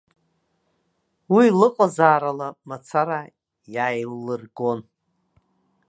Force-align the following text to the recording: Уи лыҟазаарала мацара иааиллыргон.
Уи 1.35 1.47
лыҟазаарала 1.59 2.49
мацара 2.69 3.21
иааиллыргон. 3.73 4.79